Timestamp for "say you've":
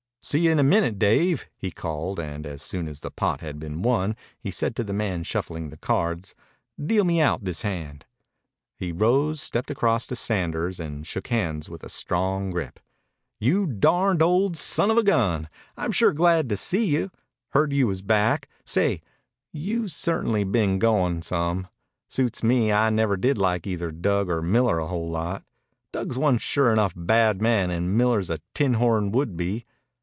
18.63-19.91